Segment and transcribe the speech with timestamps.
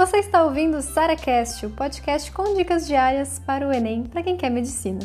[0.00, 4.34] Você está ouvindo o SaraCast, o podcast com dicas diárias para o Enem para quem
[4.34, 5.00] quer medicina.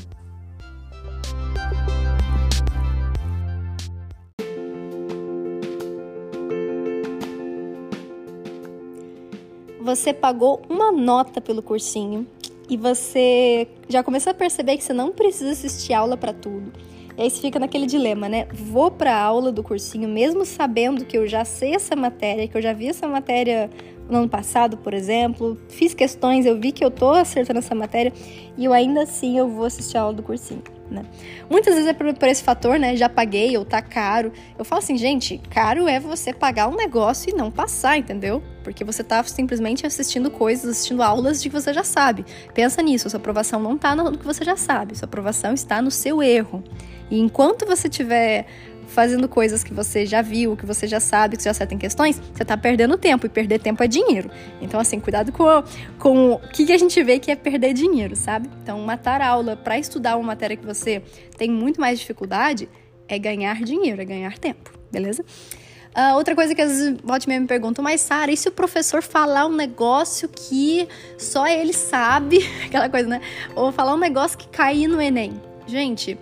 [9.81, 12.25] Você pagou uma nota pelo cursinho
[12.69, 16.71] e você já começou a perceber que você não precisa assistir aula para tudo.
[17.17, 18.47] E aí você fica naquele dilema, né?
[18.53, 22.57] Vou para a aula do cursinho mesmo sabendo que eu já sei essa matéria, que
[22.57, 23.69] eu já vi essa matéria
[24.09, 28.13] no ano passado, por exemplo, fiz questões, eu vi que eu tô acertando essa matéria
[28.57, 30.61] e eu ainda assim eu vou assistir a aula do cursinho.
[30.89, 31.03] Né?
[31.49, 32.95] Muitas vezes é por, por, esse fator, né?
[32.95, 34.31] Já paguei ou tá caro.
[34.57, 38.43] Eu falo assim, gente, caro é você pagar um negócio e não passar, entendeu?
[38.63, 42.23] Porque você tá simplesmente assistindo coisas, assistindo aulas de que você já sabe.
[42.53, 45.89] Pensa nisso, sua aprovação não tá no que você já sabe, sua aprovação está no
[45.89, 46.63] seu erro.
[47.09, 48.45] E enquanto você tiver
[48.87, 51.77] fazendo coisas que você já viu, que você já sabe, que você já acerta em
[51.77, 53.25] questões, você está perdendo tempo.
[53.25, 54.29] E perder tempo é dinheiro.
[54.61, 55.45] Então, assim, cuidado com,
[55.97, 58.49] com o que, a gente vê que é perder dinheiro, sabe?
[58.61, 61.01] Então, matar aula para estudar uma matéria que você
[61.37, 62.69] tem muito mais dificuldade
[63.07, 65.23] é ganhar dinheiro, é ganhar tempo, beleza?
[65.95, 69.45] Uh, outra coisa que às vezes me perguntam, mas Sara, e se o professor falar
[69.45, 70.85] um negócio que
[71.17, 73.21] só ele sabe, aquela coisa, né?
[73.55, 75.39] Ou falar um negócio que cair no Enem?
[75.65, 76.17] Gente,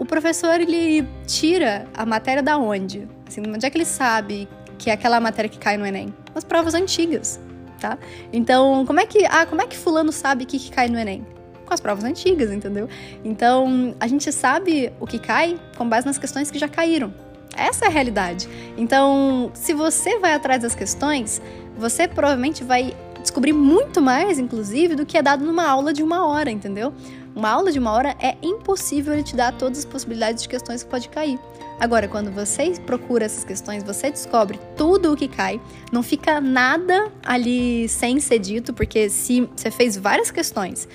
[0.00, 3.06] o professor ele tira a matéria da onde?
[3.28, 4.48] Assim, onde é que ele sabe
[4.78, 6.14] que é aquela matéria que cai no Enem?
[6.34, 7.38] Nas provas antigas,
[7.78, 7.98] tá?
[8.32, 11.26] Então, como é que, ah, como é que fulano sabe que, que cai no Enem?
[11.66, 12.88] Com as provas antigas, entendeu?
[13.22, 17.12] Então, a gente sabe o que cai com base nas questões que já caíram.
[17.54, 18.48] Essa é a realidade.
[18.78, 21.42] Então, se você vai atrás das questões,
[21.76, 26.26] você provavelmente vai descobrir muito mais, inclusive, do que é dado numa aula de uma
[26.26, 26.92] hora, entendeu?
[27.34, 30.82] Uma aula de uma hora é impossível ele te dar todas as possibilidades de questões
[30.82, 31.38] que pode cair.
[31.78, 35.60] Agora, quando você procura essas questões, você descobre tudo o que cai,
[35.90, 40.86] não fica nada ali sem ser dito, porque se você fez várias questões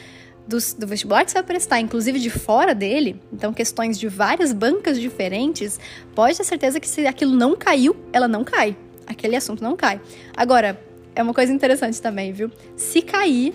[0.47, 4.53] do, do vestibular que você vai prestar, inclusive de fora dele, então questões de várias
[4.53, 5.79] bancas diferentes,
[6.13, 8.77] pode ter certeza que se aquilo não caiu, ela não cai.
[9.07, 10.01] Aquele assunto não cai.
[10.35, 10.79] Agora,
[11.15, 12.51] é uma coisa interessante também, viu?
[12.75, 13.53] Se cair,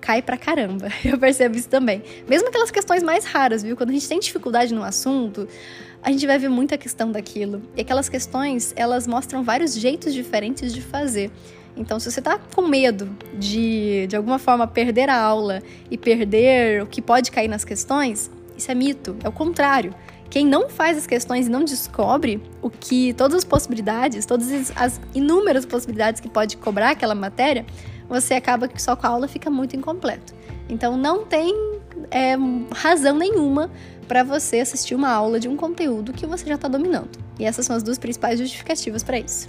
[0.00, 0.88] cai pra caramba.
[1.04, 2.02] Eu percebo isso também.
[2.28, 3.76] Mesmo aquelas questões mais raras, viu?
[3.76, 5.48] Quando a gente tem dificuldade no assunto,
[6.02, 7.62] a gente vai ver muita questão daquilo.
[7.76, 11.30] E aquelas questões, elas mostram vários jeitos diferentes de fazer.
[11.76, 16.82] Então, se você tá com medo de, de alguma forma, perder a aula e perder
[16.82, 19.16] o que pode cair nas questões, isso é mito.
[19.22, 19.94] É o contrário.
[20.30, 25.00] Quem não faz as questões e não descobre o que todas as possibilidades, todas as
[25.14, 27.64] inúmeras possibilidades que pode cobrar aquela matéria,
[28.08, 30.34] você acaba que só com a aula fica muito incompleto.
[30.68, 31.54] Então não tem
[32.10, 32.36] é,
[32.74, 33.70] razão nenhuma
[34.06, 37.18] para você assistir uma aula de um conteúdo que você já está dominando.
[37.38, 39.48] E essas são as duas principais justificativas para isso.